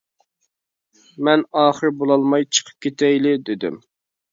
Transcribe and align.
مەن 1.27 1.43
ئاخىر 1.59 1.95
بولالماي، 2.01 2.49
«چىقىپ 2.59 2.89
كېتەيلى» 2.89 3.37
دېدىم. 3.53 3.81